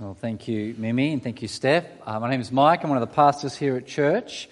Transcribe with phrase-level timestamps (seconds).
[0.00, 1.84] Well, thank you, Mimi, and thank you, Steph.
[2.04, 2.82] Uh, my name is Mike.
[2.82, 4.48] I'm one of the pastors here at church.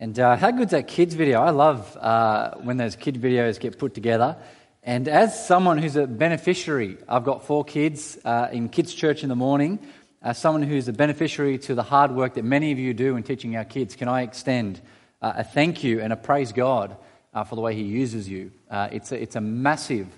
[0.00, 1.42] And uh, how good's that kids video?
[1.42, 4.38] I love uh, when those kid videos get put together.
[4.82, 9.28] And as someone who's a beneficiary, I've got four kids uh, in kids' church in
[9.28, 9.80] the morning.
[10.22, 13.22] As someone who's a beneficiary to the hard work that many of you do in
[13.22, 14.80] teaching our kids, can I extend
[15.20, 16.96] uh, a thank you and a praise God
[17.34, 18.50] uh, for the way He uses you?
[18.70, 20.08] it's, a, it's a massive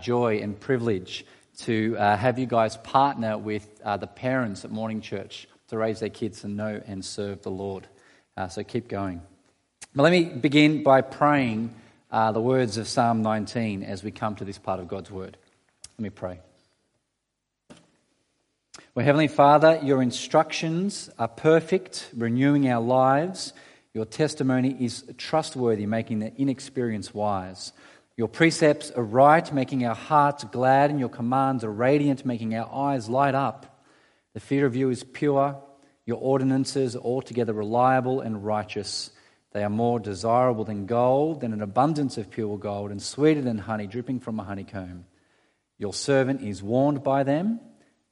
[0.00, 1.26] joy and privilege
[1.58, 6.00] to uh, have you guys partner with uh, the parents at Morning Church to raise
[6.00, 7.86] their kids and know and serve the Lord.
[8.36, 9.22] Uh, so keep going.
[9.94, 11.74] But let me begin by praying
[12.10, 15.36] uh, the words of Psalm 19 as we come to this part of God's Word.
[15.98, 16.40] Let me pray.
[18.94, 23.52] Well, Heavenly Father, your instructions are perfect, renewing our lives.
[23.94, 27.72] Your testimony is trustworthy, making the inexperienced wise.
[28.16, 32.72] Your precepts are right, making our hearts glad, and your commands are radiant, making our
[32.72, 33.84] eyes light up.
[34.32, 35.62] The fear of you is pure.
[36.06, 39.10] Your ordinances are altogether reliable and righteous.
[39.52, 43.58] They are more desirable than gold, than an abundance of pure gold, and sweeter than
[43.58, 45.04] honey dripping from a honeycomb.
[45.78, 47.60] Your servant is warned by them,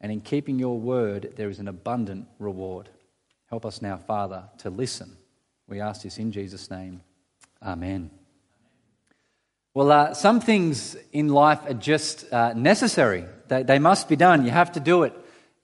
[0.01, 2.91] and in keeping your word, there is an abundant reward.
[3.47, 5.17] Help us now, Father, to listen.
[5.67, 7.01] We ask this in Jesus' name.
[7.63, 8.11] Amen.
[9.77, 13.25] Well, uh, some things in life are just uh, necessary.
[13.49, 14.45] They, they, must be done.
[14.45, 15.13] You have to do it.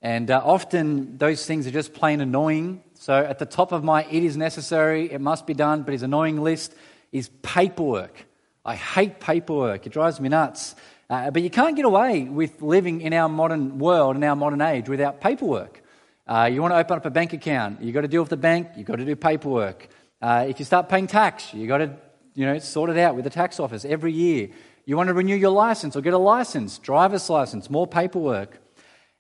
[0.02, 2.82] And uh, often those things are just plain annoying.
[2.94, 6.02] So at the top of my it is necessary, it must be done, but his
[6.02, 6.74] annoying list
[7.12, 8.26] is paperwork.
[8.64, 9.86] I hate paperwork.
[9.86, 10.74] It drives me nuts.
[11.08, 14.60] Uh, but you can't get away with living in our modern world, in our modern
[14.60, 15.84] age, without paperwork.
[16.26, 18.36] Uh, you want to open up a bank account, you've got to deal with the
[18.36, 19.86] bank, you've got to do paperwork.
[20.20, 21.96] Uh, if you start paying tax, you've got to
[22.40, 24.48] you know, sort it out with the tax office every year.
[24.86, 28.58] You want to renew your license or get a license, driver's license, more paperwork.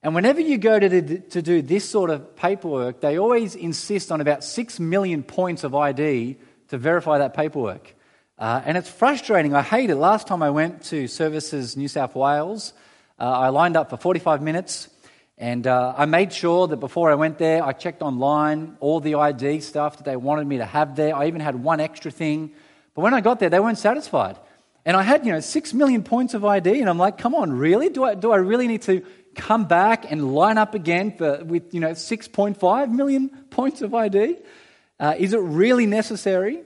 [0.02, 4.22] And whenever you go to, to do this sort of paperwork, they always insist on
[4.22, 7.94] about six million points of ID to verify that paperwork.
[8.38, 9.54] Uh, and it's frustrating.
[9.54, 9.96] I hate it.
[9.96, 12.72] Last time I went to Services New South Wales,
[13.18, 14.88] uh, I lined up for 45 minutes
[15.36, 19.16] and uh, I made sure that before I went there, I checked online all the
[19.16, 21.14] ID stuff that they wanted me to have there.
[21.14, 22.52] I even had one extra thing
[22.94, 24.36] but when I got there, they weren't satisfied.
[24.84, 27.52] And I had, you know, six million points of ID, and I'm like, come on,
[27.52, 27.88] really?
[27.88, 31.74] Do I, do I really need to come back and line up again for, with,
[31.74, 34.36] you know, 6.5 million points of ID?
[34.98, 36.62] Uh, is it really necessary?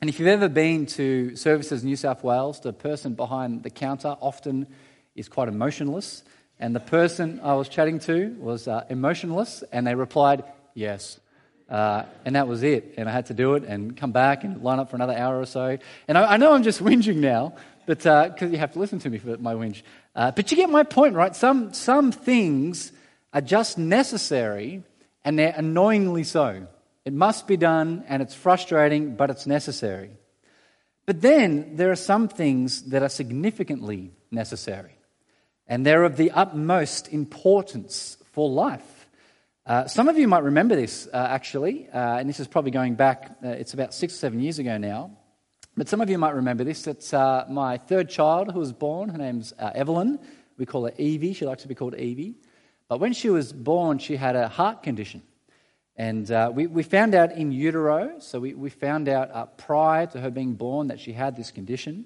[0.00, 3.70] And if you've ever been to Services in New South Wales, the person behind the
[3.70, 4.66] counter often
[5.14, 6.24] is quite emotionless.
[6.58, 10.44] And the person I was chatting to was uh, emotionless, and they replied,
[10.74, 11.20] yes.
[11.68, 12.94] Uh, and that was it.
[12.96, 15.40] And I had to do it and come back and line up for another hour
[15.40, 15.78] or so.
[16.06, 17.54] And I, I know I'm just whinging now,
[17.86, 19.82] but because uh, you have to listen to me for my whinge.
[20.14, 21.34] Uh, but you get my point, right?
[21.34, 22.92] Some, some things
[23.32, 24.82] are just necessary
[25.24, 26.66] and they're annoyingly so.
[27.04, 30.10] It must be done and it's frustrating, but it's necessary.
[31.06, 34.96] But then there are some things that are significantly necessary
[35.66, 38.93] and they're of the utmost importance for life.
[39.66, 42.96] Uh, some of you might remember this, uh, actually, uh, and this is probably going
[42.96, 45.10] back, uh, it's about six or seven years ago now.
[45.74, 46.86] But some of you might remember this.
[46.86, 49.08] It's uh, my third child who was born.
[49.08, 50.18] Her name's Evelyn.
[50.58, 51.32] We call her Evie.
[51.32, 52.34] She likes to be called Evie.
[52.88, 55.22] But when she was born, she had a heart condition.
[55.96, 60.30] And we, we found out in utero, so we, we found out prior to her
[60.30, 62.04] being born that she had this condition.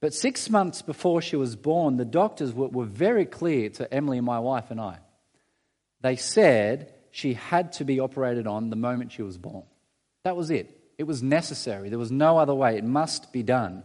[0.00, 4.20] But six months before she was born, the doctors were, were very clear to Emily,
[4.20, 4.98] my wife, and I
[6.00, 9.64] they said she had to be operated on the moment she was born.
[10.24, 10.74] That was it.
[10.98, 11.88] It was necessary.
[11.88, 12.76] There was no other way.
[12.76, 13.84] It must be done.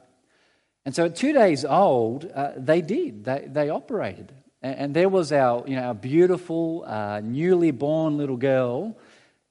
[0.85, 3.24] And so at two days old, uh, they did.
[3.24, 4.31] They, they operated.
[4.62, 8.97] And, and, there was our, you know, our beautiful, uh, newly born little girl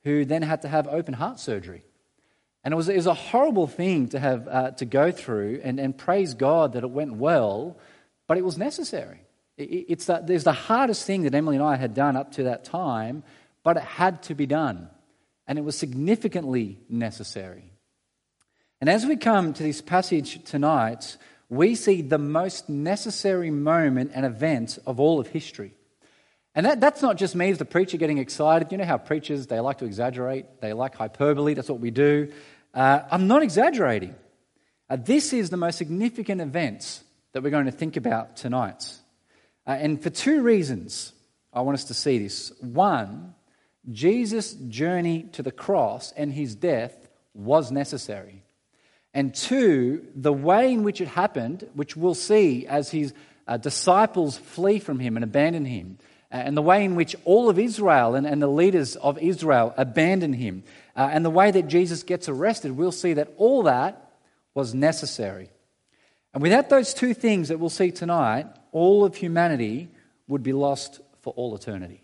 [0.05, 1.85] who then had to have open heart surgery.
[2.65, 5.81] And it was, it was a horrible thing to have uh, to go through, and,
[5.81, 7.77] and praise God that it went well,
[8.29, 9.21] but it was necessary.
[9.63, 13.23] It's the, the hardest thing that Emily and I had done up to that time,
[13.63, 14.89] but it had to be done.
[15.47, 17.73] And it was significantly necessary.
[18.81, 21.17] And as we come to this passage tonight,
[21.49, 25.75] we see the most necessary moment and event of all of history.
[26.55, 28.73] And that, that's not just me as the preacher getting excited.
[28.73, 32.33] You know how preachers, they like to exaggerate, they like hyperbole, that's what we do.
[32.75, 34.15] Uh, I'm not exaggerating.
[34.89, 38.85] Uh, this is the most significant event that we're going to think about tonight.
[39.67, 41.13] Uh, and for two reasons,
[41.53, 42.53] I want us to see this.
[42.61, 43.35] One,
[43.91, 48.43] Jesus' journey to the cross and his death was necessary.
[49.15, 53.13] And two, the way in which it happened, which we'll see as his
[53.47, 55.99] uh, disciples flee from him and abandon him,
[56.31, 60.33] and the way in which all of Israel and, and the leaders of Israel abandon
[60.33, 60.65] him,
[60.97, 64.13] uh, and the way that Jesus gets arrested, we'll see that all that
[64.55, 65.51] was necessary.
[66.33, 69.89] And without those two things that we'll see tonight, all of humanity
[70.27, 72.03] would be lost for all eternity.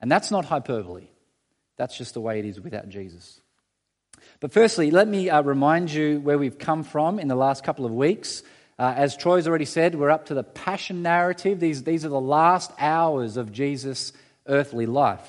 [0.00, 1.06] And that's not hyperbole,
[1.76, 3.40] that's just the way it is without Jesus.
[4.40, 7.84] But firstly, let me uh, remind you where we've come from in the last couple
[7.84, 8.42] of weeks.
[8.78, 11.60] Uh, as Troy's already said, we're up to the passion narrative.
[11.60, 14.12] These, these are the last hours of Jesus'
[14.46, 15.26] earthly life.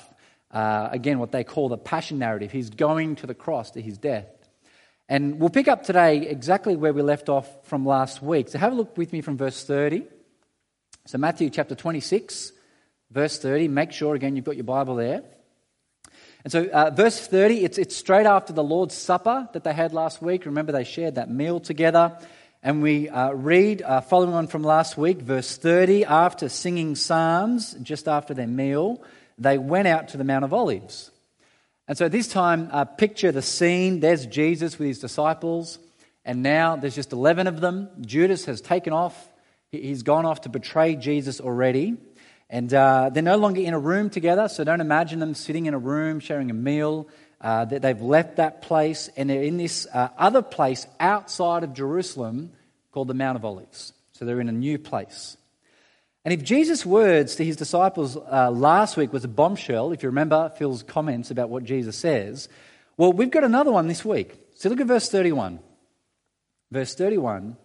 [0.50, 2.50] Uh, again, what they call the passion narrative.
[2.50, 4.26] He's going to the cross, to his death.
[5.08, 8.48] And we'll pick up today exactly where we left off from last week.
[8.48, 10.04] So have a look with me from verse 30.
[11.06, 12.50] So, Matthew chapter 26,
[13.12, 13.68] verse 30.
[13.68, 15.22] Make sure, again, you've got your Bible there.
[16.42, 19.92] And so, uh, verse 30, it's, it's straight after the Lord's Supper that they had
[19.92, 20.46] last week.
[20.46, 22.18] Remember, they shared that meal together.
[22.60, 27.76] And we uh, read, uh, following on from last week, verse 30, after singing psalms,
[27.82, 29.00] just after their meal,
[29.38, 31.12] they went out to the Mount of Olives.
[31.86, 34.00] And so this time, uh, picture the scene.
[34.00, 35.78] There's Jesus with his disciples,
[36.24, 37.90] and now there's just 11 of them.
[38.00, 39.28] Judas has taken off,
[39.72, 41.96] he's gone off to betray Jesus already.
[42.48, 45.74] And uh, they're no longer in a room together, so don't imagine them sitting in
[45.74, 47.08] a room sharing a meal.
[47.40, 52.52] Uh, they've left that place, and they're in this uh, other place outside of Jerusalem
[52.92, 53.92] called the Mount of Olives.
[54.12, 55.36] So they're in a new place.
[56.24, 60.08] And if Jesus' words to his disciples uh, last week was a bombshell, if you
[60.08, 62.48] remember Phil's comments about what Jesus says,
[62.96, 64.34] well, we've got another one this week.
[64.54, 65.60] So look at verse 31.
[66.72, 67.56] Verse 31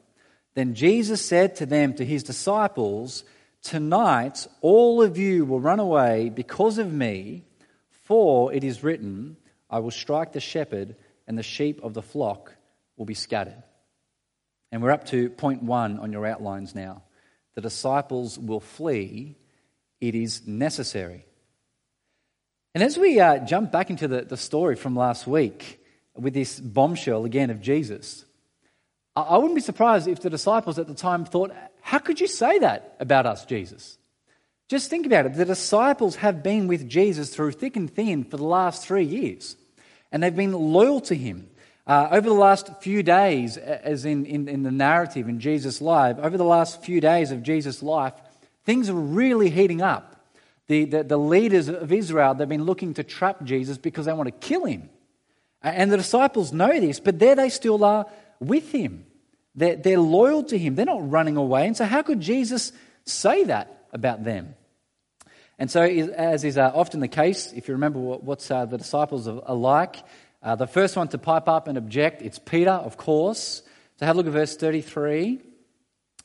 [0.54, 3.24] Then Jesus said to them, to his disciples,
[3.62, 7.44] Tonight all of you will run away because of me,
[7.90, 9.38] for it is written,
[9.70, 10.96] I will strike the shepherd,
[11.28, 12.56] and the sheep of the flock
[12.98, 13.64] will be scattered.
[14.72, 17.04] And we're up to point one on your outlines now
[17.54, 19.36] the disciples will flee,
[20.00, 21.26] it is necessary.
[22.74, 25.84] And as we uh, jump back into the, the story from last week
[26.16, 28.24] with this bombshell again of Jesus,
[29.16, 32.60] I, wouldn't be surprised if the disciples at the time thought, How could you say
[32.60, 33.98] that about us, Jesus?
[34.70, 35.34] Just think about it.
[35.34, 39.58] The disciples have been with Jesus through thick and thin for the last three years,
[40.12, 41.50] and they've been loyal to him.
[41.86, 46.16] Uh, over the last few days, as in, in, in, the narrative in Jesus' life,
[46.20, 48.14] over the last few days of Jesus' life,
[48.66, 50.24] things are really heating up.
[50.68, 54.28] The, the, the leaders of Israel, they've been looking to trap Jesus because they want
[54.28, 54.90] to kill him.
[55.62, 58.06] And the disciples know this, but there they still are
[58.42, 59.06] with him.
[59.56, 61.68] They're, they're loyal to him, they're not running away.
[61.68, 62.74] And so, how could Jesus
[63.06, 64.56] say that about them?
[65.60, 68.78] And so, as is uh, often the case, if you remember what, what uh, the
[68.78, 69.98] disciples are like,
[70.42, 73.62] uh, the first one to pipe up and object, it's Peter, of course.
[74.00, 75.40] So have a look at verse 33.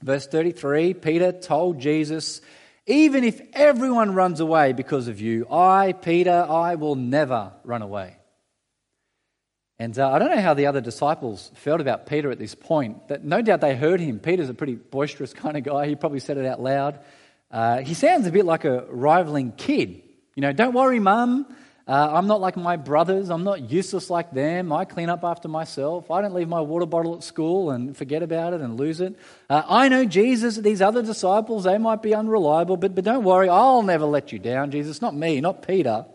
[0.03, 2.41] Verse 33 Peter told Jesus,
[2.87, 8.16] Even if everyone runs away because of you, I, Peter, I will never run away.
[9.79, 13.09] And uh, I don't know how the other disciples felt about Peter at this point.
[13.09, 14.19] That no doubt they heard him.
[14.19, 15.87] Peter's a pretty boisterous kind of guy.
[15.87, 17.01] He probably said it out loud.
[17.51, 20.03] Uh, he sounds a bit like a rivaling kid.
[20.35, 21.47] You know, don't worry, mum.
[21.89, 23.31] Uh, I'm not like my brothers.
[23.31, 24.73] I'm not useless like them.
[24.73, 26.11] I clean up after myself.
[26.11, 29.15] I don't leave my water bottle at school and forget about it and lose it.
[29.49, 33.49] Uh, I know Jesus, these other disciples, they might be unreliable, but, but don't worry,
[33.49, 35.01] I'll never let you down, Jesus.
[35.01, 36.07] Not me, not Peter.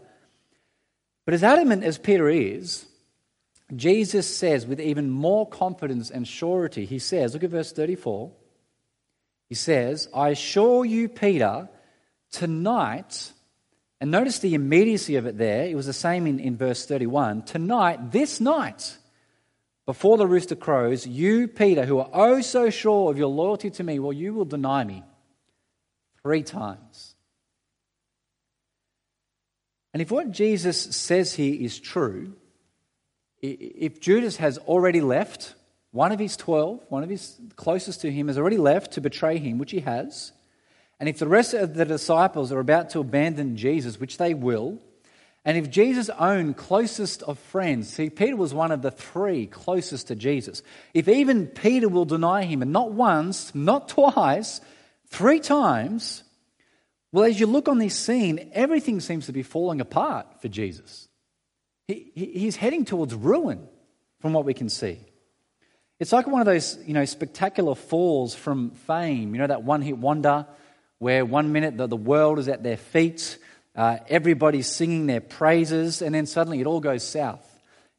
[1.23, 2.85] But as adamant as Peter is,
[3.75, 8.31] Jesus says with even more confidence and surety, he says, look at verse 34.
[9.49, 11.69] He says, I assure you, Peter,
[12.31, 13.31] tonight
[14.01, 15.67] and notice the immediacy of it there.
[15.67, 17.43] It was the same in, in verse 31.
[17.43, 18.97] Tonight, this night,
[19.85, 23.83] before the rooster crows, you, Peter, who are oh so sure of your loyalty to
[23.83, 25.03] me, well, you will deny me
[26.23, 27.13] three times.
[29.93, 32.33] And if what Jesus says here is true,
[33.41, 35.55] if Judas has already left,
[35.91, 39.37] one of his 12, one of his closest to him, has already left to betray
[39.37, 40.31] him, which he has,
[40.99, 44.77] and if the rest of the disciples are about to abandon Jesus, which they will,
[45.43, 50.07] and if Jesus' own closest of friends, see, Peter was one of the three closest
[50.09, 50.61] to Jesus,
[50.93, 54.61] if even Peter will deny him, and not once, not twice,
[55.07, 56.23] three times,
[57.11, 61.09] well, as you look on this scene, everything seems to be falling apart for Jesus.
[61.91, 63.67] He, he's heading towards ruin,
[64.21, 64.99] from what we can see.
[65.99, 69.35] It's like one of those, you know, spectacular falls from fame.
[69.35, 70.47] You know, that one hit wonder
[70.99, 73.37] where one minute the, the world is at their feet,
[73.75, 77.47] uh, everybody's singing their praises, and then suddenly it all goes south.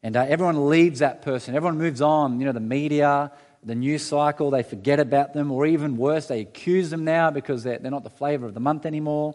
[0.01, 1.55] And uh, everyone leaves that person.
[1.55, 2.39] Everyone moves on.
[2.39, 3.31] You know, the media,
[3.63, 7.63] the news cycle, they forget about them, or even worse, they accuse them now because
[7.63, 9.33] they're, they're not the flavor of the month anymore.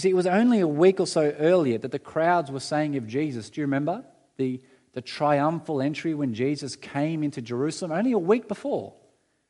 [0.00, 2.96] You see, it was only a week or so earlier that the crowds were saying
[2.96, 4.02] of Jesus, do you remember?
[4.38, 4.62] The,
[4.94, 8.94] the triumphal entry when Jesus came into Jerusalem, only a week before.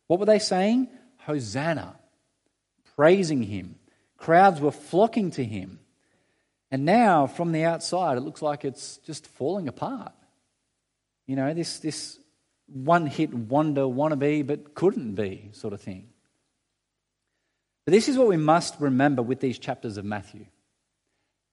[0.09, 0.89] What were they saying?
[1.19, 1.95] Hosanna,
[2.97, 3.77] praising him.
[4.17, 5.79] Crowds were flocking to him.
[6.73, 10.11] And now, from the outside, it looks like it's just falling apart.
[11.29, 12.19] You know, this, this
[12.67, 16.09] one hit wonder wannabe, but couldn't be sort of thing.
[17.91, 20.47] But this is what we must remember with these chapters of Matthew.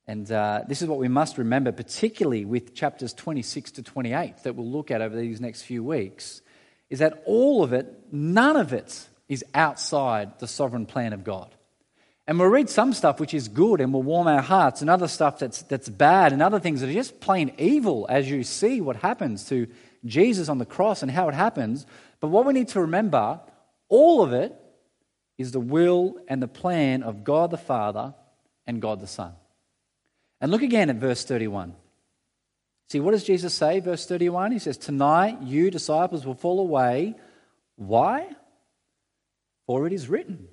[0.06, 4.56] And uh, this is what we must remember, particularly with chapters 26 to 28 that
[4.56, 6.44] we'll look at over these next few weeks,
[6.92, 11.56] is that all of it, none of it, is outside the sovereign plan of God.
[12.28, 15.08] And we'll read some stuff which is good and will warm our hearts, and other
[15.08, 18.80] stuff that's, that's bad, and other things that are just plain evil as you see
[18.80, 19.66] what happens to
[20.06, 21.88] Jesus on the cross and how it happens.
[22.20, 23.40] But what we need to remember,
[23.90, 24.54] all of it
[25.38, 28.14] is the will and the plan of God the Father
[28.66, 29.34] and God the Son.
[30.42, 31.76] And look again at verse 31.
[32.90, 34.52] See, what does Jesus say, verse 31?
[34.52, 37.16] He says, Tonight you disciples will fall away.
[37.76, 38.30] Why?
[39.66, 40.48] For it is written.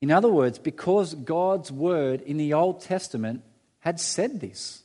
[0.00, 3.42] In other words, because God's word in the Old Testament
[3.80, 4.82] had said this.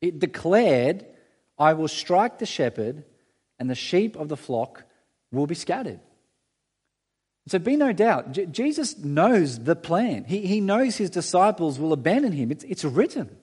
[0.00, 1.06] It declared,
[1.58, 3.04] I will strike the shepherd,
[3.58, 4.84] and the sheep of the flock
[5.30, 6.00] will be scattered.
[7.46, 10.24] So be no doubt, J- Jesus knows the plan.
[10.24, 12.50] He, he knows his disciples will abandon him.
[12.50, 13.36] It's, it's written.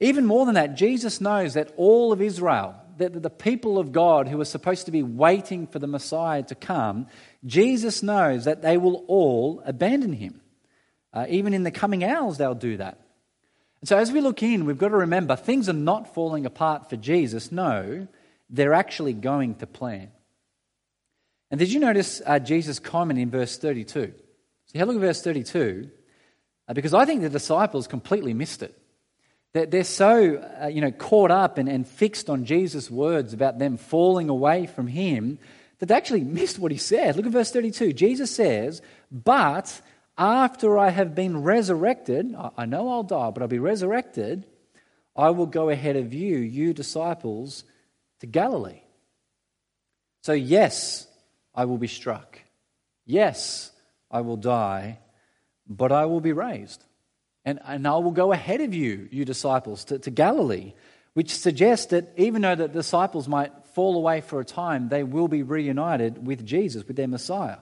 [0.00, 4.28] Even more than that, Jesus knows that all of Israel, that the people of God
[4.28, 7.06] who are supposed to be waiting for the Messiah to come,
[7.44, 10.40] Jesus knows that they will all abandon him.
[11.12, 12.98] Uh, even in the coming hours, they'll do that.
[13.80, 16.88] And so, as we look in, we've got to remember things are not falling apart
[16.88, 17.52] for Jesus.
[17.52, 18.06] No,
[18.48, 20.10] they're actually going to plan.
[21.52, 24.14] And did you notice uh, Jesus' comment in verse 32?
[24.66, 25.90] So, have a look at verse 32,
[26.66, 28.74] uh, because I think the disciples completely missed it.
[29.52, 33.58] They're, they're so uh, you know, caught up and, and fixed on Jesus' words about
[33.58, 35.38] them falling away from him
[35.78, 37.16] that they actually missed what he said.
[37.16, 37.92] Look at verse 32.
[37.92, 38.80] Jesus says,
[39.10, 39.78] But
[40.16, 44.46] after I have been resurrected, I know I'll die, but I'll be resurrected,
[45.14, 47.64] I will go ahead of you, you disciples,
[48.20, 48.80] to Galilee.
[50.22, 51.08] So, yes,
[51.54, 52.38] I will be struck.
[53.04, 53.70] Yes,
[54.10, 54.98] I will die,
[55.68, 56.84] but I will be raised.
[57.44, 60.74] And, and I will go ahead of you, you disciples, to, to Galilee,
[61.14, 65.28] which suggests that even though the disciples might fall away for a time, they will
[65.28, 67.58] be reunited with Jesus, with their Messiah.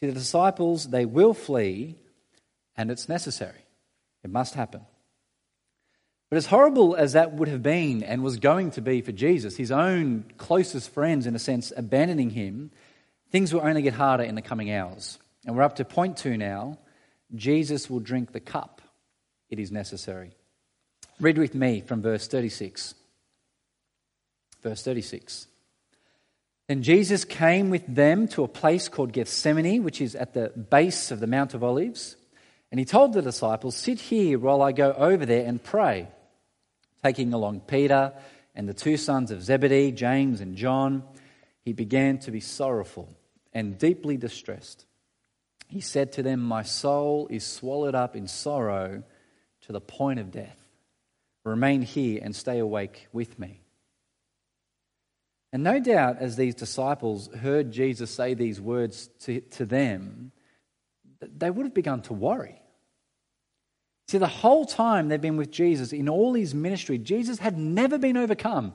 [0.00, 1.96] See, the disciples, they will flee,
[2.76, 3.64] and it's necessary.
[4.22, 4.82] It must happen.
[6.30, 9.56] But as horrible as that would have been and was going to be for Jesus,
[9.56, 12.70] his own closest friends, in a sense, abandoning him,
[13.32, 15.18] things will only get harder in the coming hours.
[15.46, 16.78] And we're up to point two now.
[17.34, 18.82] Jesus will drink the cup.
[19.48, 20.32] It is necessary.
[21.18, 22.94] Read with me from verse 36.
[24.62, 25.46] Verse 36.
[26.68, 31.10] Then Jesus came with them to a place called Gethsemane, which is at the base
[31.10, 32.16] of the Mount of Olives.
[32.70, 36.08] And he told the disciples, Sit here while I go over there and pray.
[37.02, 38.12] Taking along Peter
[38.54, 41.04] and the two sons of Zebedee, James and John,
[41.64, 43.16] he began to be sorrowful
[43.52, 44.86] and deeply distressed.
[45.68, 49.02] He said to them, My soul is swallowed up in sorrow
[49.62, 50.58] to the point of death.
[51.44, 53.60] Remain here and stay awake with me.
[55.52, 60.32] And no doubt, as these disciples heard Jesus say these words to, to them,
[61.20, 62.60] they would have begun to worry.
[64.08, 67.98] See, the whole time they've been with Jesus in all his ministry, Jesus had never
[67.98, 68.72] been overcome.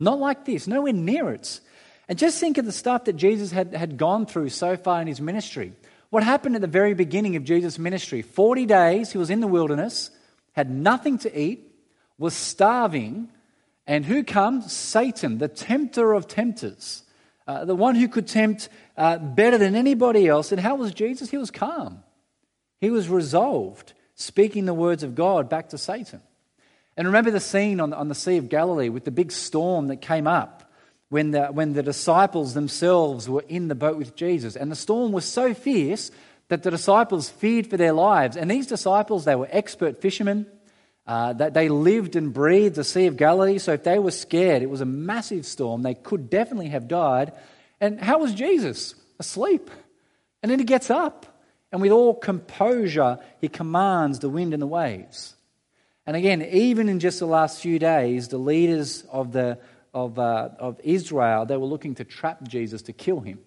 [0.00, 1.60] Not like this, nowhere near it.
[2.08, 5.06] And just think of the stuff that Jesus had, had gone through so far in
[5.06, 5.74] his ministry.
[6.10, 8.22] What happened at the very beginning of Jesus' ministry?
[8.22, 10.10] 40 days he was in the wilderness,
[10.52, 11.70] had nothing to eat,
[12.18, 13.28] was starving,
[13.86, 14.72] and who comes?
[14.72, 17.02] Satan, the tempter of tempters,
[17.46, 20.52] uh, the one who could tempt uh, better than anybody else.
[20.52, 21.30] And how was Jesus?
[21.30, 22.02] He was calm,
[22.80, 26.20] he was resolved, speaking the words of God back to Satan.
[26.96, 29.88] And remember the scene on the, on the Sea of Galilee with the big storm
[29.88, 30.70] that came up
[31.08, 34.56] when the, when the disciples themselves were in the boat with Jesus.
[34.56, 36.10] And the storm was so fierce
[36.48, 38.36] that the disciples feared for their lives.
[38.36, 40.46] And these disciples, they were expert fishermen.
[41.04, 44.62] Uh, that they lived and breathed the Sea of Galilee, so if they were scared,
[44.62, 45.82] it was a massive storm.
[45.82, 47.32] They could definitely have died.
[47.80, 48.94] And how was Jesus?
[49.18, 49.68] Asleep.
[50.44, 51.31] And then he gets up,
[51.72, 55.34] and with all composure, he commands the wind and the waves.
[56.06, 59.58] And again, even in just the last few days, the leaders of, the,
[59.94, 63.38] of, uh, of Israel, they were looking to trap Jesus to kill him.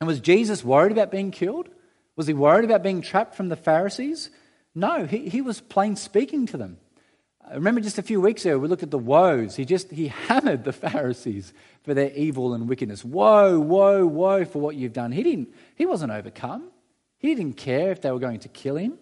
[0.00, 1.68] And was Jesus worried about being killed?
[2.14, 4.30] Was he worried about being trapped from the Pharisees?
[4.74, 6.78] No, he, he was plain speaking to them.
[7.52, 9.56] Remember just a few weeks ago, we looked at the woes.
[9.56, 13.04] He just he hammered the Pharisees for their evil and wickedness.
[13.04, 15.10] Woe, woe, woe for what you've done.
[15.10, 16.70] He didn't, he wasn't overcome.
[17.18, 18.98] He didn't care if they were going to kill him.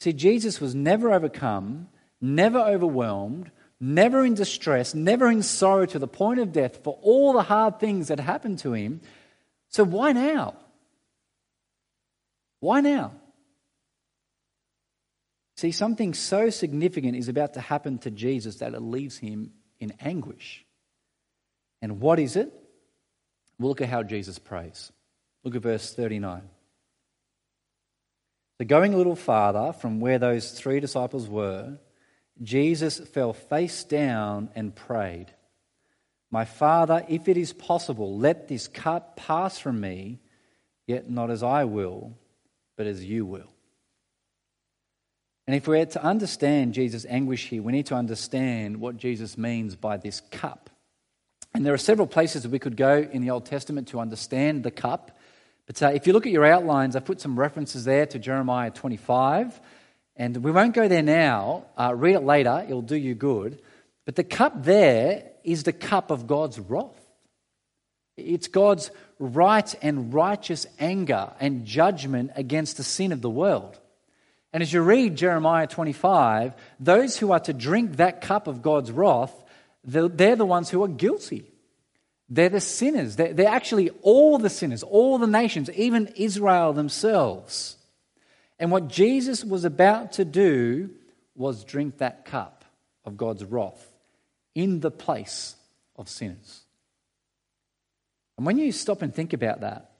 [0.00, 1.88] See, Jesus was never overcome,
[2.20, 3.50] never overwhelmed,
[3.80, 7.80] never in distress, never in sorrow to the point of death for all the hard
[7.80, 9.00] things that happened to him.
[9.68, 10.54] So why now?
[12.60, 13.12] Why now?
[15.56, 19.92] See, something so significant is about to happen to Jesus that it leaves him in
[20.00, 20.64] anguish.
[21.80, 22.52] And what is it?
[23.58, 24.92] We'll look at how Jesus prays.
[25.44, 26.42] Look at verse 39.
[28.58, 31.78] So, going a little farther from where those three disciples were,
[32.42, 35.26] Jesus fell face down and prayed,
[36.30, 40.20] My Father, if it is possible, let this cup pass from me,
[40.86, 42.16] yet not as I will,
[42.76, 43.52] but as you will.
[45.46, 49.76] And if we're to understand Jesus' anguish here, we need to understand what Jesus means
[49.76, 50.70] by this cup.
[51.54, 54.64] And there are several places that we could go in the Old Testament to understand
[54.64, 55.15] the cup.
[55.66, 58.70] But uh, if you look at your outlines, I've put some references there to Jeremiah
[58.70, 59.60] 25.
[60.16, 61.66] And we won't go there now.
[61.76, 63.60] Uh, read it later, it'll do you good.
[64.04, 67.02] But the cup there is the cup of God's wrath.
[68.16, 73.78] It's God's right and righteous anger and judgment against the sin of the world.
[74.52, 78.90] And as you read Jeremiah 25, those who are to drink that cup of God's
[78.90, 79.34] wrath,
[79.84, 81.50] they're the ones who are guilty.
[82.28, 83.16] They're the sinners.
[83.16, 87.76] They're actually all the sinners, all the nations, even Israel themselves.
[88.58, 90.90] And what Jesus was about to do
[91.34, 92.64] was drink that cup
[93.04, 93.92] of God's wrath
[94.54, 95.54] in the place
[95.94, 96.62] of sinners.
[98.36, 99.92] And when you stop and think about that,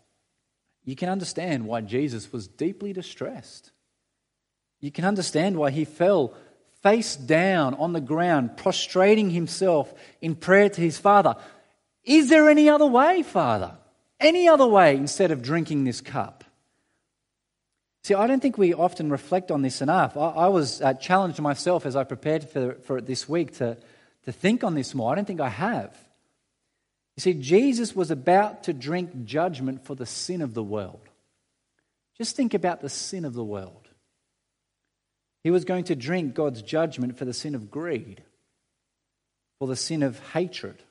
[0.84, 3.70] you can understand why Jesus was deeply distressed.
[4.80, 6.34] You can understand why he fell
[6.82, 11.36] face down on the ground, prostrating himself in prayer to his Father.
[12.06, 13.76] Is there any other way, Father?
[14.18, 16.44] Any other way instead of drinking this cup?
[18.04, 20.16] See, I don't think we often reflect on this enough.
[20.16, 23.76] I, I was uh, challenged myself as I prepared for, for it this week to,
[24.24, 25.10] to think on this more.
[25.10, 25.92] I don't think I have.
[27.16, 31.00] You see, Jesus was about to drink judgment for the sin of the world.
[32.16, 33.88] Just think about the sin of the world.
[35.42, 38.22] He was going to drink God's judgment for the sin of greed,
[39.58, 40.82] for the sin of hatred,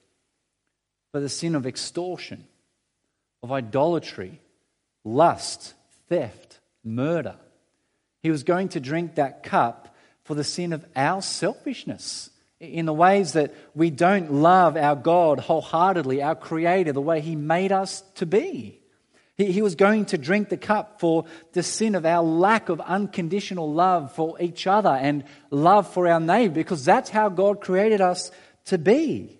[1.15, 2.43] for the sin of extortion,
[3.41, 4.41] of idolatry,
[5.05, 5.73] lust,
[6.09, 7.37] theft, murder.
[8.21, 12.91] He was going to drink that cup for the sin of our selfishness in the
[12.91, 18.03] ways that we don't love our God wholeheartedly, our Creator, the way He made us
[18.15, 18.81] to be.
[19.37, 21.23] He, he was going to drink the cup for
[21.53, 26.19] the sin of our lack of unconditional love for each other and love for our
[26.19, 28.31] neighbor, because that's how God created us
[28.65, 29.39] to be.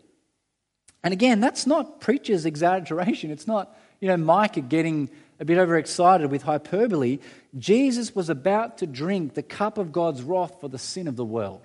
[1.06, 3.30] And again, that's not preacher's exaggeration.
[3.30, 7.20] It's not, you know, Micah getting a bit overexcited with hyperbole.
[7.60, 11.24] Jesus was about to drink the cup of God's wrath for the sin of the
[11.24, 11.62] world.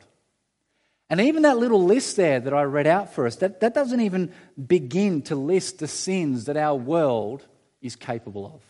[1.09, 4.03] And even that little list there that I read out for us, that, that doesn't
[4.03, 4.31] even
[4.66, 7.46] begin to list the sins that our world
[7.81, 8.62] is capable of.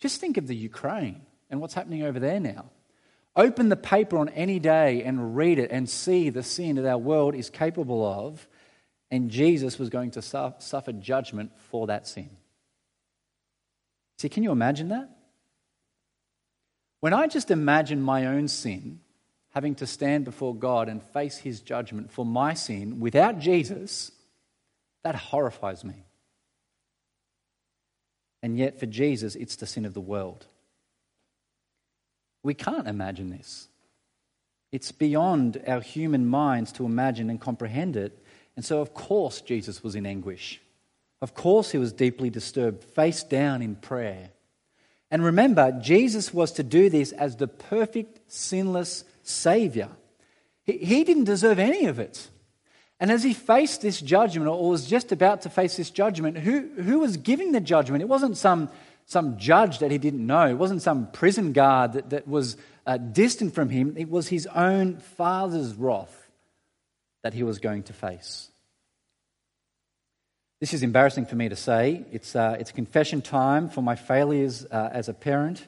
[0.00, 2.64] Just think of the Ukraine and what's happening over there now.
[3.36, 6.98] Open the paper on any day and read it and see the sin that our
[6.98, 8.48] world is capable of,
[9.10, 12.30] and Jesus was going to suffer judgment for that sin.
[14.18, 15.10] See, can you imagine that?
[17.00, 19.00] When I just imagine my own sin,
[19.50, 24.10] having to stand before God and face his judgment for my sin without Jesus,
[25.02, 26.06] that horrifies me.
[28.42, 30.46] And yet, for Jesus, it's the sin of the world.
[32.42, 33.68] We can't imagine this.
[34.72, 38.23] It's beyond our human minds to imagine and comprehend it.
[38.56, 40.60] And so, of course, Jesus was in anguish.
[41.20, 44.30] Of course, he was deeply disturbed, face down in prayer.
[45.10, 49.88] And remember, Jesus was to do this as the perfect, sinless Savior.
[50.64, 52.28] He, didn't deserve any of it.
[52.98, 56.68] And as he faced this judgment, or was just about to face this judgment, who,
[56.80, 58.02] who was giving the judgment?
[58.02, 58.70] It wasn't some,
[59.04, 62.96] some judge that he didn't know, it wasn't some prison guard that, that was uh,
[62.96, 63.94] distant from him.
[63.96, 66.23] It was his own father's wrath
[67.24, 68.50] that he was going to face.
[70.60, 72.04] This is embarrassing for me to say.
[72.12, 75.66] It's, uh, it's confession time for my failures uh, as a parent.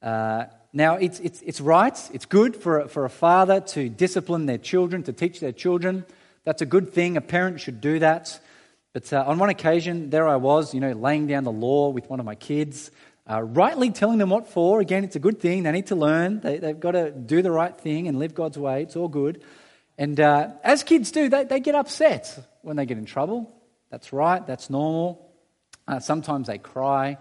[0.00, 4.46] Uh, now, it's, it's, it's right, it's good for a, for a father to discipline
[4.46, 6.06] their children, to teach their children.
[6.44, 7.16] That's a good thing.
[7.16, 8.38] A parent should do that.
[8.92, 12.08] But uh, on one occasion, there I was, you know, laying down the law with
[12.08, 12.92] one of my kids.
[13.28, 14.80] uh, rightly telling them what for.
[14.80, 15.64] Again, it's a good thing.
[15.64, 16.40] They need to learn.
[16.40, 18.82] They, have got to do the right thing and live God's way.
[18.82, 19.42] It's all good.
[19.98, 23.54] And uh, as kids do, they, they get upset when they get in trouble.
[23.90, 25.32] That's right, that's normal.
[25.86, 27.18] Uh, sometimes they cry.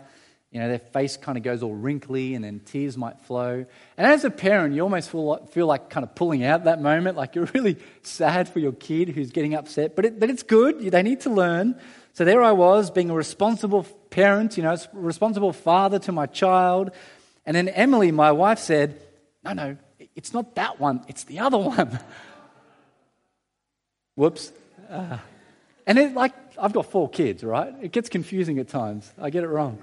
[0.52, 3.66] You know, their face kind of goes all wrinkly and then tears might flow.
[3.98, 6.82] And as a parent, you almost feel like, feel like kind of pulling out that
[6.82, 9.96] moment, like you're really sad for your kid who's getting upset.
[9.96, 10.80] But, it, but it's good.
[10.80, 11.80] They need to learn.
[12.14, 16.92] So there I was, being a responsible parent, you know, responsible father to my child.
[17.46, 19.02] And then Emily, my wife, said,
[19.46, 19.78] No, no,
[20.16, 21.98] it's not that one, it's the other one.
[24.16, 24.52] Whoops.
[24.90, 25.18] Uh,
[25.88, 27.74] and it, like, I've got four kids, right?
[27.82, 29.12] It gets confusing at times.
[29.20, 29.80] I get it wrong.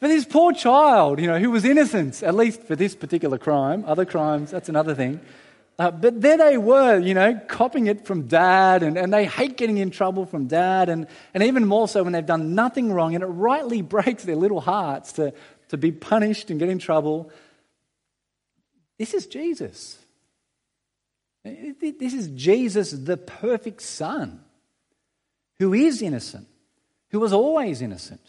[0.00, 3.84] But this poor child, you know, who was innocent, at least for this particular crime,
[3.86, 5.20] other crimes, that's another thing.
[5.78, 9.56] Uh, but there they were, you know, copying it from dad, and, and they hate
[9.56, 13.14] getting in trouble from dad, and, and even more so when they've done nothing wrong,
[13.14, 15.32] and it rightly breaks their little hearts to,
[15.68, 17.30] to be punished and get in trouble.
[18.98, 19.98] This is Jesus.
[21.42, 24.44] This is Jesus, the perfect Son,
[25.58, 26.48] who is innocent,
[27.10, 28.20] who was always innocent,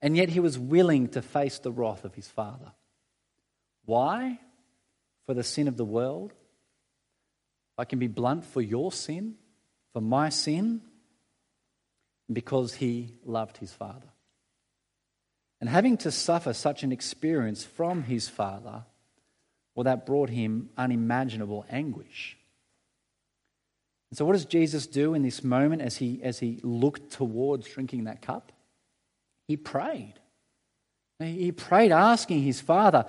[0.00, 2.72] and yet he was willing to face the wrath of his Father.
[3.84, 4.38] Why?
[5.26, 6.32] For the sin of the world,
[7.78, 9.36] I can be blunt for your sin,
[9.92, 10.82] for my sin,
[12.30, 14.08] because he loved his Father.
[15.60, 18.84] And having to suffer such an experience from his Father,
[19.74, 22.36] well, that brought him unimaginable anguish.
[24.10, 27.68] And so, what does Jesus do in this moment as he, as he looked towards
[27.68, 28.52] drinking that cup?
[29.48, 30.14] He prayed.
[31.18, 33.06] He prayed, asking his Father,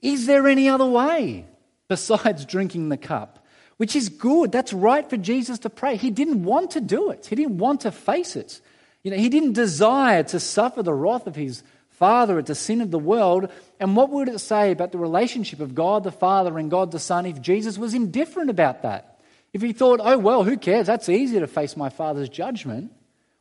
[0.00, 1.46] Is there any other way
[1.88, 3.44] besides drinking the cup?
[3.78, 4.52] which is good.
[4.52, 5.96] That's right for Jesus to pray.
[5.96, 8.60] He didn't want to do it, he didn't want to face it.
[9.02, 11.62] You know, he didn't desire to suffer the wrath of his
[11.98, 13.50] Father it's a sin of the world.
[13.80, 16.98] And what would it say about the relationship of God the Father and God the
[16.98, 19.20] Son if Jesus was indifferent about that?
[19.52, 20.86] If he thought, oh, well, who cares?
[20.86, 22.92] That's easy to face my Father's judgment.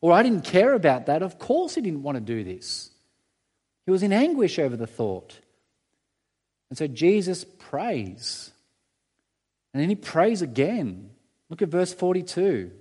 [0.02, 1.22] Or I didn't care about that.
[1.22, 2.90] Of course, he didn't want to do this.
[3.86, 5.40] He was in anguish over the thought.
[6.70, 8.52] And so Jesus prays.
[9.74, 11.12] And then he prays again.
[11.50, 12.72] Look at verse 42.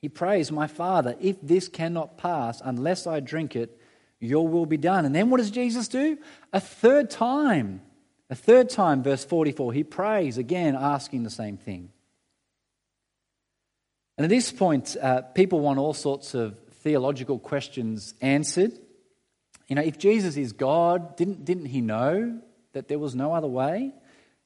[0.00, 3.78] He prays, My Father, if this cannot pass unless I drink it,
[4.22, 5.04] your will be done.
[5.04, 6.16] And then what does Jesus do?
[6.52, 7.82] A third time.
[8.30, 11.90] A third time, verse 44, he prays again, asking the same thing.
[14.16, 18.72] And at this point, uh, people want all sorts of theological questions answered.
[19.68, 22.40] You know, if Jesus is God, didn't, didn't he know
[22.72, 23.92] that there was no other way?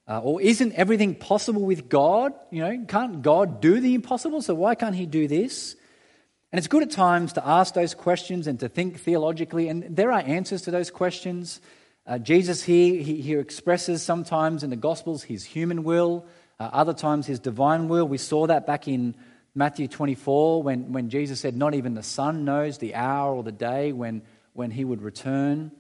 [0.09, 2.33] Uh, or isn't everything possible with God?
[2.51, 4.41] You know, can't God do the impossible?
[4.41, 5.75] So why can't He do this?
[6.57, 10.11] And it's good at times to ask those questions and to think theologically, and there
[10.11, 11.61] are answers to those questions.
[12.07, 16.25] Uh, Jesus here, he, he, expresses sometimes in the Gospels his human will,
[16.59, 18.09] uh, other times his divine will.
[18.09, 19.17] We saw that back in
[19.55, 23.53] Matthew 24 when, when Jesus said, Not even the Son knows the hour or the
[23.53, 24.23] day when,
[24.55, 25.73] when he would return.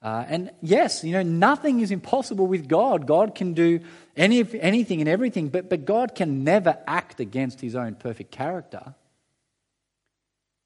[0.00, 3.08] Uh, and yes, you know, nothing is impossible with God.
[3.08, 3.80] God can do
[4.16, 8.94] any, anything and everything, but, but God can never act against his own perfect character.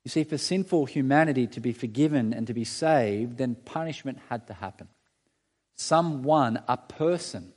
[0.07, 4.47] You see, for sinful humanity to be forgiven and to be saved, then punishment had
[4.47, 4.87] to happen.
[5.75, 7.53] Someone, a person,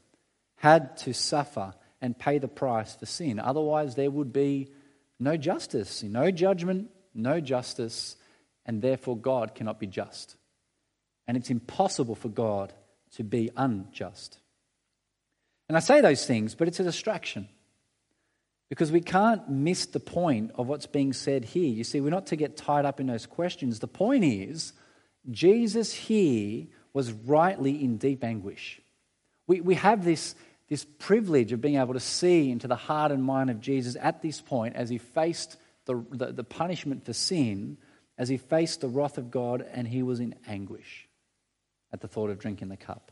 [0.55, 3.37] had to suffer and pay the price for sin.
[3.39, 4.71] Otherwise, there would be
[5.19, 8.15] no justice, no judgment, no justice,
[8.65, 10.35] and therefore God cannot be just
[11.29, 12.73] and it's impossible for God
[13.11, 14.39] to be unjust.
[15.67, 17.47] And I say those things, but it's a distraction
[18.69, 21.67] because we can't miss the point of what's being said here.
[21.67, 23.79] You see, we're not to get tied up in those questions.
[23.79, 24.73] The point is,
[25.29, 28.79] Jesus here was rightly in deep anguish.
[29.47, 30.35] We, we have this,
[30.67, 34.21] this privilege of being able to see into the heart and mind of Jesus at
[34.21, 37.77] this point as he faced the, the, the punishment for sin,
[38.19, 41.07] as he faced the wrath of God, and he was in anguish
[41.91, 43.11] at the thought of drinking the cup.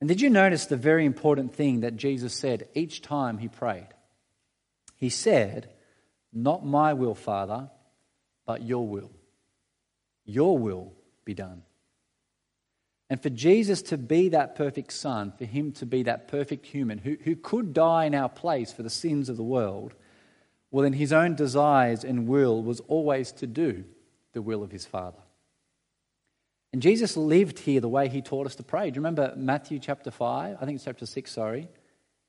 [0.00, 3.88] And did you notice the very important thing that Jesus said each time he prayed?
[4.96, 5.70] He said,
[6.32, 7.70] Not my will, Father,
[8.46, 9.10] but your will.
[10.24, 10.92] Your will
[11.24, 11.62] be done.
[13.08, 16.98] And for Jesus to be that perfect Son, for him to be that perfect human
[16.98, 19.94] who, who could die in our place for the sins of the world,
[20.70, 23.84] well, then his own desires and will was always to do
[24.32, 25.20] the will of his Father.
[26.72, 28.90] And Jesus lived here the way he taught us to pray.
[28.90, 30.58] Do you remember Matthew chapter 5?
[30.60, 31.68] I think it's chapter 6, sorry.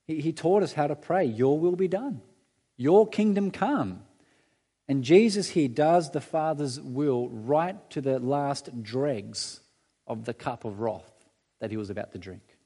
[0.06, 1.26] He, he taught us how to pray.
[1.26, 2.22] Your will be done,
[2.78, 4.04] your kingdom come.
[4.88, 9.60] And Jesus here does the Father's will right to the last dregs
[10.06, 11.12] of the cup of wrath
[11.60, 12.58] that he was about to drink.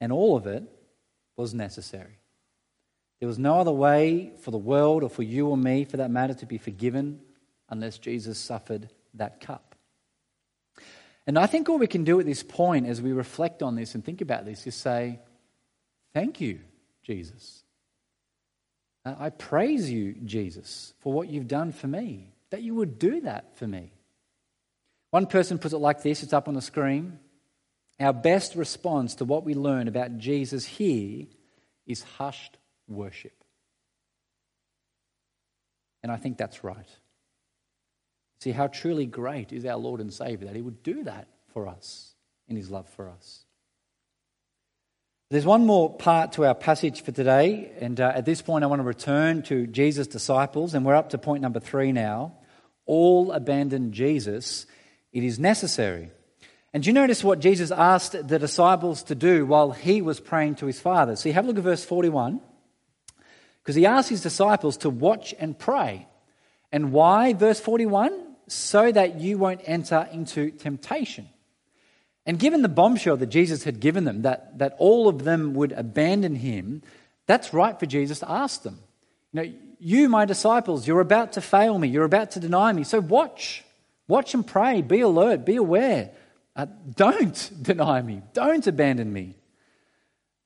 [0.00, 0.64] And all of it
[1.36, 2.18] was necessary.
[3.20, 6.10] There was no other way for the world or for you or me, for that
[6.10, 7.20] matter, to be forgiven
[7.70, 9.74] unless Jesus suffered that cup.
[11.26, 13.94] And I think all we can do at this point as we reflect on this
[13.94, 15.20] and think about this is say,
[16.12, 16.60] Thank you,
[17.02, 17.63] Jesus.
[19.04, 23.20] Uh, I praise you, Jesus, for what you've done for me, that you would do
[23.22, 23.92] that for me.
[25.10, 27.18] One person puts it like this it's up on the screen.
[28.00, 31.26] Our best response to what we learn about Jesus here
[31.86, 32.56] is hushed
[32.88, 33.44] worship.
[36.02, 36.88] And I think that's right.
[38.40, 41.68] See how truly great is our Lord and Savior that He would do that for
[41.68, 42.14] us
[42.48, 43.44] in His love for us.
[45.34, 48.68] There's one more part to our passage for today, and uh, at this point, I
[48.68, 52.34] want to return to Jesus' disciples, and we're up to point number three now.
[52.86, 54.64] All abandon Jesus.
[55.12, 56.12] It is necessary.
[56.72, 60.54] And do you notice what Jesus asked the disciples to do while he was praying
[60.56, 61.16] to his Father?
[61.16, 62.40] See, have a look at verse 41.
[63.60, 66.06] Because he asked his disciples to watch and pray.
[66.70, 68.36] And why, verse 41?
[68.46, 71.28] So that you won't enter into temptation.
[72.26, 75.72] And given the bombshell that Jesus had given them, that, that all of them would
[75.72, 76.82] abandon him,
[77.26, 78.78] that's right for Jesus to ask them.
[79.32, 82.84] You know, you, my disciples, you're about to fail me, you're about to deny me.
[82.84, 83.64] So watch.
[84.06, 84.82] Watch and pray.
[84.82, 85.44] Be alert.
[85.44, 86.10] Be aware.
[86.56, 88.22] Uh, don't deny me.
[88.32, 89.34] Don't abandon me.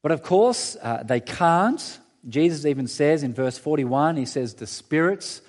[0.02, 1.98] But of course, uh, they can't.
[2.28, 5.40] Jesus even says in verse 41, he says, the spirits,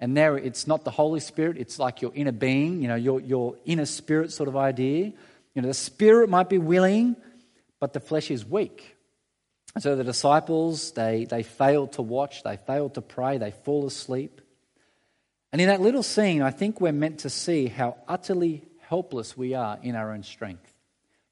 [0.00, 3.20] and there it's not the Holy Spirit, it's like your inner being, you know, your,
[3.20, 5.12] your inner spirit sort of idea.
[5.56, 7.16] You know, the spirit might be willing,
[7.80, 8.94] but the flesh is weak.
[9.74, 13.86] And so the disciples, they, they failed to watch, they failed to pray, they fall
[13.86, 14.42] asleep.
[15.52, 19.54] And in that little scene, I think we're meant to see how utterly helpless we
[19.54, 20.72] are in our own strength.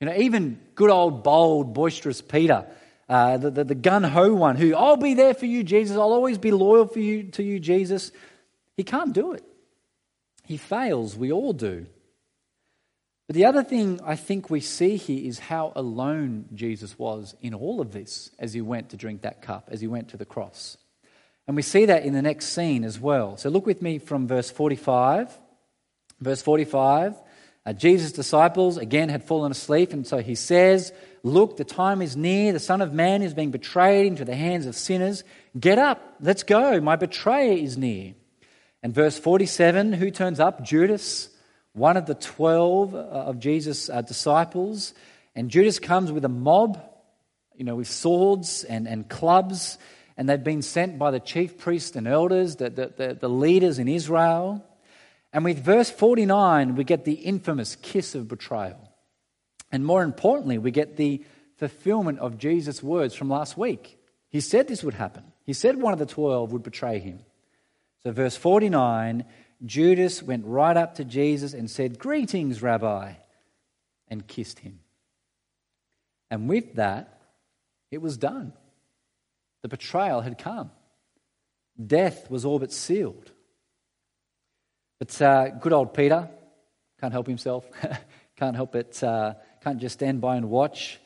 [0.01, 2.67] You know, even good old, bold, boisterous Peter,
[3.11, 6.13] uh, the, the, the gun ho one who, I'll be there for you, Jesus, I'll
[6.15, 8.11] always be loyal for you, to you, Jesus,
[8.75, 9.45] he can't do it.
[10.45, 11.87] He fails, we all do.
[13.27, 17.55] But the other thing I think we see here is how alone Jesus was in
[17.55, 20.27] all of this as he went to drink that cup, as he went to the
[20.27, 20.77] cross.
[21.47, 23.37] And we see that in the next scene as well.
[23.37, 25.39] So look with me from verse 45.
[26.21, 27.15] Verse 45
[27.67, 32.15] uh, Jesus' disciples again had fallen asleep, and so he says, Look, the time is
[32.15, 32.53] near.
[32.53, 35.25] The Son of Man is being betrayed into the hands of sinners.
[35.59, 36.79] Get up, let's go.
[36.83, 38.15] My betrayer is near.
[38.83, 40.63] And verse 47 who turns up?
[40.63, 41.31] Judas
[41.75, 44.95] one of the 12 uh, of Jesus' uh, disciples.
[45.35, 46.81] And Judas comes with a mob,
[47.57, 49.77] you know, with swords and, and clubs.
[50.17, 53.79] And they've been sent by the chief priests and elders, the, the, the, the leaders
[53.79, 54.65] in Israel.
[55.33, 58.79] And with verse 49, we get the infamous kiss of betrayal.
[59.73, 61.25] And more importantly, we get the
[61.57, 63.99] fulfillment of Jesus' words from last week.
[64.29, 65.25] He said this would happen.
[65.45, 67.19] He said one of the 12 would betray him.
[68.05, 69.25] So, verse 49
[69.65, 73.13] Judas went right up to Jesus and said, Greetings, Rabbi,
[74.09, 74.81] and kissed him.
[76.31, 77.21] And with that,
[77.91, 78.53] it was done.
[79.63, 80.71] The betrayal had come.
[81.85, 83.31] Death was all but sealed.
[84.99, 86.29] But uh, good old Peter
[87.01, 87.67] can't help himself,
[88.37, 91.01] can't help it, uh, can't just stand by and watch.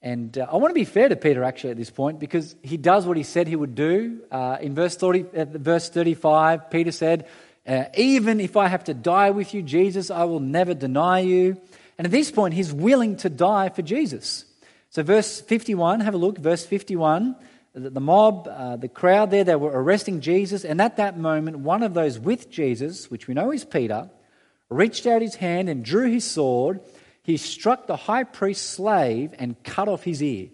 [0.00, 2.76] And uh, I want to be fair to Peter actually at this point because he
[2.76, 4.20] does what he said he would do.
[4.30, 7.26] Uh, in verse, 30, uh, verse 35, Peter said,
[7.66, 11.60] uh, even if I have to die with you, Jesus, I will never deny you.
[11.96, 14.44] And at this point, he's willing to die for Jesus.
[14.90, 17.36] So, verse 51, have a look, verse 51.
[17.74, 20.64] The mob, uh, the crowd there, they were arresting Jesus.
[20.64, 24.10] And at that moment, one of those with Jesus, which we know is Peter,
[24.68, 26.80] reached out his hand and drew his sword.
[27.22, 30.48] He struck the high priest's slave and cut off his ear.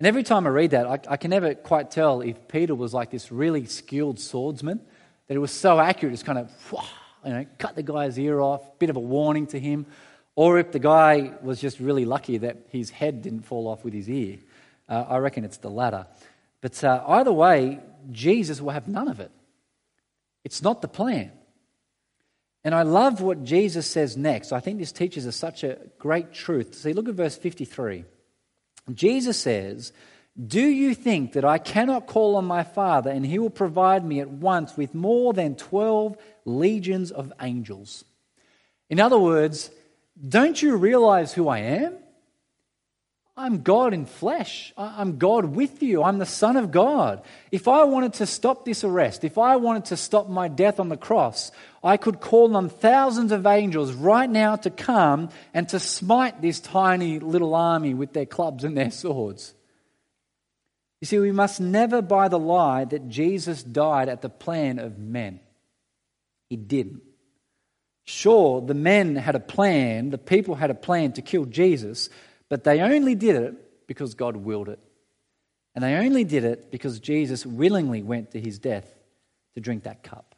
[0.00, 2.92] And every time I read that, I, I can never quite tell if Peter was
[2.92, 4.80] like this really skilled swordsman
[5.26, 6.50] that it was so accurate, it's kind of,
[7.24, 9.86] you know, cut the guy's ear off, bit of a warning to him.
[10.36, 13.94] Or if the guy was just really lucky that his head didn't fall off with
[13.94, 14.38] his ear.
[14.88, 16.06] Uh, I reckon it's the latter.
[16.60, 19.30] But uh, either way, Jesus will have none of it.
[20.44, 21.32] It's not the plan.
[22.64, 24.52] And I love what Jesus says next.
[24.52, 26.74] I think this teaches us such a great truth.
[26.74, 28.04] See, look at verse 53.
[28.92, 29.92] Jesus says,
[30.42, 34.20] do you think that I cannot call on my Father and he will provide me
[34.20, 38.04] at once with more than 12 legions of angels?
[38.90, 39.70] In other words,
[40.28, 41.98] don't you realize who I am?
[43.36, 44.72] I'm God in flesh.
[44.76, 46.04] I'm God with you.
[46.04, 47.22] I'm the Son of God.
[47.50, 50.88] If I wanted to stop this arrest, if I wanted to stop my death on
[50.88, 51.50] the cross,
[51.82, 56.60] I could call on thousands of angels right now to come and to smite this
[56.60, 59.54] tiny little army with their clubs and their swords.
[61.04, 64.98] You see, we must never buy the lie that Jesus died at the plan of
[64.98, 65.38] men.
[66.48, 67.02] He didn't.
[68.06, 72.08] Sure, the men had a plan, the people had a plan to kill Jesus,
[72.48, 74.78] but they only did it because God willed it.
[75.74, 78.90] And they only did it because Jesus willingly went to his death
[79.56, 80.34] to drink that cup.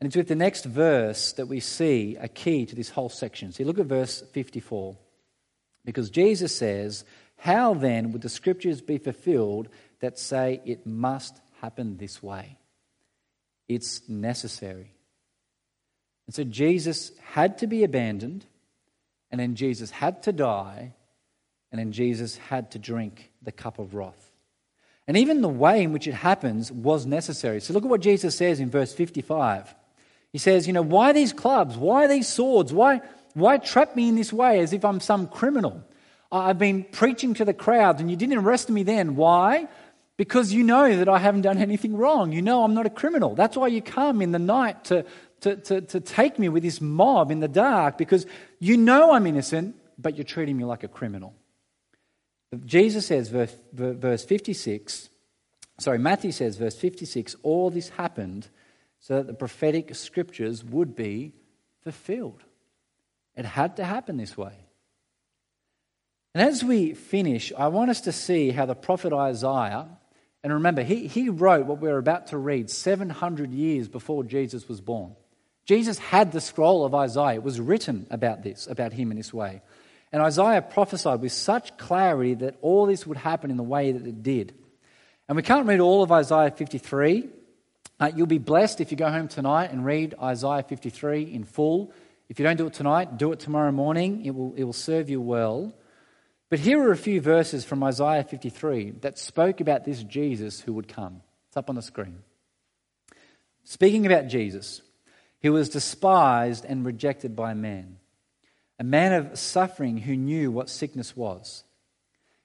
[0.00, 3.52] And it's with the next verse that we see a key to this whole section.
[3.52, 4.96] See, look at verse 54.
[5.84, 7.04] Because Jesus says,
[7.38, 9.68] How then would the scriptures be fulfilled
[10.00, 12.58] that say it must happen this way?
[13.68, 14.92] It's necessary.
[16.26, 18.44] And so Jesus had to be abandoned
[19.30, 20.94] and then Jesus had to die,
[21.70, 24.32] and then Jesus had to drink the cup of wrath.
[25.06, 27.60] And even the way in which it happens was necessary.
[27.60, 29.74] So look at what Jesus says in verse 55.
[30.32, 31.76] He says, You know, why these clubs?
[31.76, 32.72] Why these swords?
[32.72, 33.00] Why,
[33.34, 35.82] why trap me in this way as if I'm some criminal?
[36.30, 39.16] I've been preaching to the crowd and you didn't arrest me then.
[39.16, 39.68] Why?
[40.16, 42.32] Because you know that I haven't done anything wrong.
[42.32, 43.34] You know I'm not a criminal.
[43.34, 45.06] That's why you come in the night to,
[45.40, 48.26] to, to, to take me with this mob in the dark because
[48.58, 51.34] you know I'm innocent, but you're treating me like a criminal.
[52.64, 55.10] Jesus says, verse, verse 56,
[55.78, 58.48] sorry, Matthew says, verse 56, all this happened
[59.00, 61.32] so that the prophetic scriptures would be
[61.82, 62.42] fulfilled.
[63.36, 64.67] It had to happen this way.
[66.34, 69.88] And as we finish, I want us to see how the prophet Isaiah,
[70.42, 74.80] and remember, he, he wrote what we're about to read 700 years before Jesus was
[74.80, 75.16] born.
[75.64, 77.34] Jesus had the scroll of Isaiah.
[77.34, 79.62] It was written about this, about him in this way.
[80.12, 84.06] And Isaiah prophesied with such clarity that all this would happen in the way that
[84.06, 84.54] it did.
[85.28, 87.28] And we can't read all of Isaiah 53.
[88.00, 91.92] Uh, you'll be blessed if you go home tonight and read Isaiah 53 in full.
[92.30, 94.24] If you don't do it tonight, do it tomorrow morning.
[94.24, 95.74] It will, it will serve you well.
[96.50, 100.72] But here are a few verses from Isaiah 53 that spoke about this Jesus who
[100.74, 101.20] would come.
[101.48, 102.20] It's up on the screen.
[103.64, 104.80] Speaking about Jesus,
[105.40, 107.98] he was despised and rejected by men,
[108.78, 111.64] a man of suffering who knew what sickness was.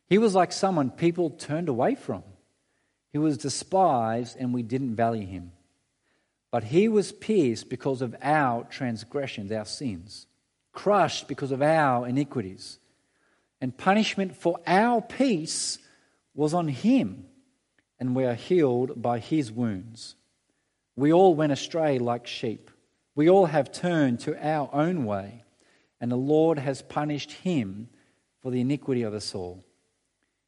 [0.10, 2.24] He was like someone people turned away from.
[3.14, 5.54] He was despised and we didn't value him.
[6.52, 10.28] But he was pierced because of our transgressions, our sins,
[10.74, 12.80] crushed because of our iniquities.
[13.64, 15.78] And punishment for our peace
[16.36, 17.24] was on him,
[17.98, 20.16] and we are healed by his wounds.
[20.98, 22.70] We all went astray like sheep.
[23.16, 25.46] We all have turned to our own way,
[26.02, 27.88] and the Lord has punished him
[28.42, 29.64] for the iniquity of us all.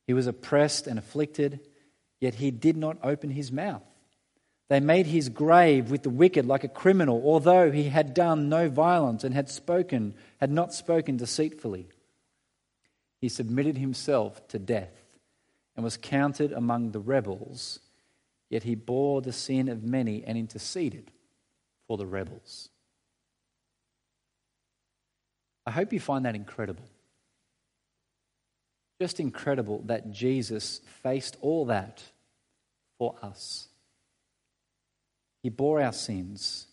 [0.06, 1.62] He was oppressed and afflicted,
[2.20, 3.86] yet he did not open his mouth.
[4.68, 8.68] They made his grave with the wicked like a criminal, although he had done no
[8.68, 11.88] violence and had spoken, had not spoken deceitfully.
[13.26, 14.94] He submitted himself to death
[15.76, 17.80] and was counted among the rebels,
[18.52, 21.10] yet he bore the sin of many and interceded
[21.88, 22.70] for the rebels.
[25.66, 26.86] I hope you find that incredible.
[29.02, 32.04] Just incredible that Jesus faced all that
[33.00, 33.70] for us.
[35.42, 36.68] He bore our sins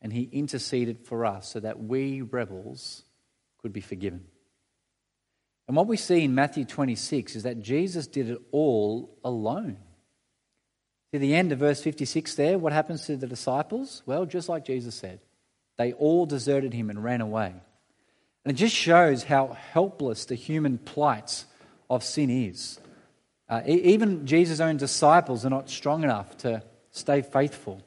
[0.00, 3.02] and he interceded for us so that we rebels
[3.60, 4.29] could be forgiven.
[5.70, 9.76] And what we see in Matthew 26 is that Jesus did it all alone.
[11.12, 14.02] To the end of verse 56 there, what happens to the disciples?
[14.04, 15.20] Well, just like Jesus said,
[15.78, 17.54] they all deserted him and ran away.
[18.44, 21.44] And it just shows how helpless the human plight
[21.88, 22.80] of sin is.
[23.48, 27.80] Uh, even Jesus' own disciples are not strong enough to stay faithful.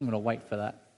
[0.00, 0.89] I'm going to wait for that.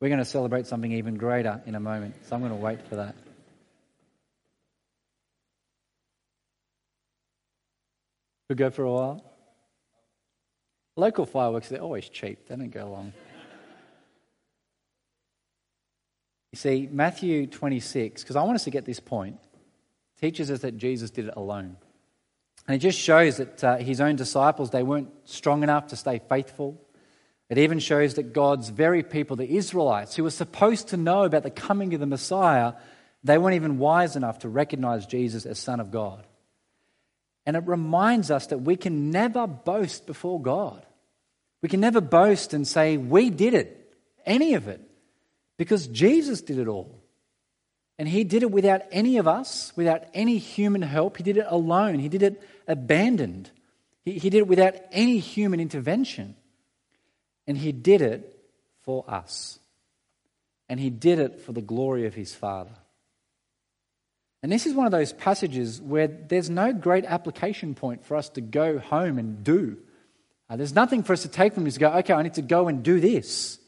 [0.00, 2.86] We're going to celebrate something even greater in a moment, so I'm going to wait
[2.88, 3.16] for that.
[8.48, 9.24] Could go for a while.
[10.96, 13.12] Local fireworks, they're always cheap, they don't go long.
[16.52, 19.38] You see, Matthew 26, because I want us to get this point,
[20.20, 21.76] teaches us that Jesus did it alone.
[22.66, 26.20] And it just shows that uh, his own disciples, they weren't strong enough to stay
[26.28, 26.80] faithful.
[27.48, 31.44] It even shows that God's very people, the Israelites, who were supposed to know about
[31.44, 32.74] the coming of the Messiah,
[33.24, 36.26] they weren't even wise enough to recognize Jesus as Son of God.
[37.46, 40.84] And it reminds us that we can never boast before God.
[41.62, 43.94] We can never boast and say, we did it,
[44.26, 44.80] any of it,
[45.56, 47.02] because Jesus did it all.
[47.98, 51.16] And he did it without any of us, without any human help.
[51.16, 51.98] He did it alone.
[51.98, 53.50] He did it abandoned.
[54.04, 56.36] He, he did it without any human intervention.
[57.48, 58.38] And he did it
[58.82, 59.58] for us.
[60.68, 62.76] And he did it for the glory of his Father.
[64.42, 68.28] And this is one of those passages where there's no great application point for us
[68.30, 69.78] to go home and do.
[70.48, 72.68] Uh, there's nothing for us to take from this go, okay, I need to go
[72.68, 73.58] and do this.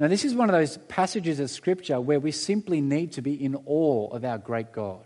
[0.00, 3.32] Now, this is one of those passages of Scripture where we simply need to be
[3.32, 5.04] in awe of our great God.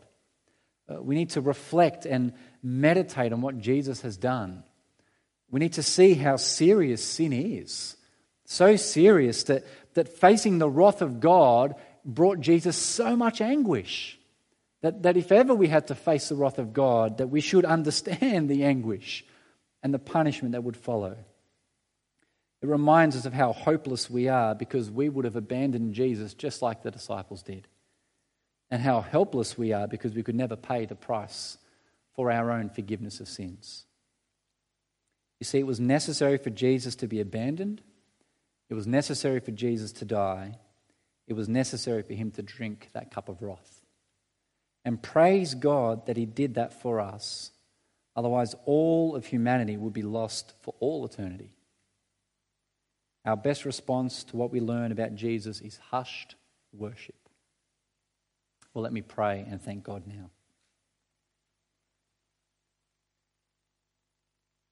[0.88, 2.32] Uh, we need to reflect and
[2.62, 4.64] meditate on what Jesus has done.
[5.50, 7.96] We need to see how serious sin is.
[8.44, 11.74] So serious that, that facing the wrath of God
[12.04, 14.18] brought Jesus so much anguish.
[14.82, 17.64] That, that if ever we had to face the wrath of God, that we should
[17.64, 19.24] understand the anguish
[19.82, 21.16] and the punishment that would follow.
[22.62, 26.62] It reminds us of how hopeless we are because we would have abandoned Jesus just
[26.62, 27.66] like the disciples did.
[28.70, 31.58] And how helpless we are because we could never pay the price
[32.14, 33.84] for our own forgiveness of sins.
[35.40, 37.82] You see, it was necessary for Jesus to be abandoned,
[38.68, 40.58] it was necessary for Jesus to die,
[41.26, 43.80] it was necessary for him to drink that cup of wrath.
[44.84, 47.50] And praise God that he did that for us.
[48.16, 51.50] Otherwise, all of humanity would be lost for all eternity.
[53.24, 56.34] Our best response to what we learn about Jesus is hushed
[56.72, 57.14] worship.
[58.72, 60.30] Well, let me pray and thank God now.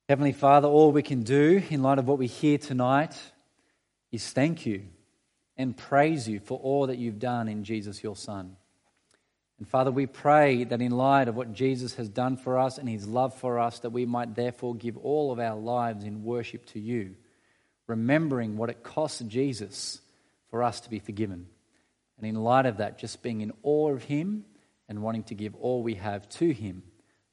[0.09, 3.15] Heavenly Father, all we can do in light of what we hear tonight
[4.11, 4.85] is thank you
[5.55, 8.57] and praise you for all that you've done in Jesus, your Son.
[9.59, 12.89] And Father, we pray that in light of what Jesus has done for us and
[12.89, 16.65] his love for us, that we might therefore give all of our lives in worship
[16.67, 17.15] to you
[17.87, 20.01] remembering what it cost Jesus
[20.49, 21.49] for us to be forgiven.
[22.17, 24.47] And in light of that, just being in awe of Him
[24.89, 26.83] and wanting to give all we have to Him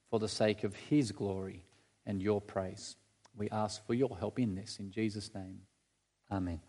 [0.10, 1.65] for the sake of His glory
[2.06, 2.96] and your praise.
[3.36, 4.80] We ask for your help in this.
[4.80, 5.60] In Jesus' name,
[6.32, 6.60] Amen.